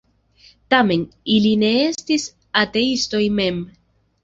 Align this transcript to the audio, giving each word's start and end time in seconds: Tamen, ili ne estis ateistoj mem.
Tamen, 0.73 1.03
ili 1.35 1.51
ne 1.65 1.69
estis 1.83 2.27
ateistoj 2.65 3.23
mem. 3.43 3.65